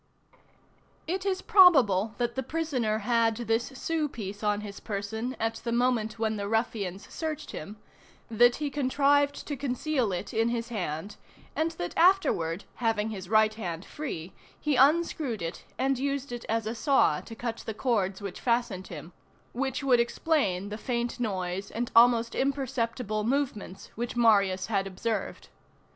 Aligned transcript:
It 1.05 1.27
is 1.27 1.43
probable 1.43 2.15
that 2.17 2.33
the 2.33 2.41
prisoner 2.41 2.97
had 3.05 3.37
this 3.37 3.65
sou 3.75 4.07
piece 4.09 4.41
on 4.41 4.61
his 4.61 4.79
person 4.79 5.35
at 5.39 5.57
the 5.63 5.71
moment 5.71 6.17
when 6.17 6.37
the 6.37 6.47
ruffians 6.47 7.07
searched 7.13 7.51
him, 7.51 7.77
that 8.27 8.55
he 8.55 8.71
contrived 8.71 9.45
to 9.45 9.55
conceal 9.55 10.11
it 10.11 10.33
in 10.33 10.49
his 10.49 10.69
hand, 10.69 11.17
and 11.55 11.69
that 11.77 11.95
afterward, 11.95 12.63
having 12.77 13.11
his 13.11 13.29
right 13.29 13.53
hand 13.53 13.85
free, 13.85 14.33
he 14.59 14.75
unscrewed 14.75 15.43
it, 15.43 15.65
and 15.77 15.99
used 15.99 16.31
it 16.31 16.45
as 16.49 16.65
a 16.65 16.73
saw 16.73 17.19
to 17.21 17.35
cut 17.35 17.57
the 17.57 17.73
cords 17.75 18.23
which 18.23 18.39
fastened 18.41 18.87
him, 18.87 19.13
which 19.53 19.83
would 19.83 19.99
explain 19.99 20.69
the 20.69 20.79
faint 20.79 21.19
noise 21.19 21.69
and 21.69 21.91
almost 21.95 22.33
imperceptible 22.33 23.23
movements 23.23 23.91
which 23.93 24.15
Marius 24.15 24.65
had 24.65 24.87
observed. 24.87 25.49